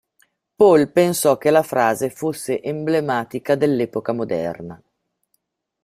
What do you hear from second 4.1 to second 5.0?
moderna.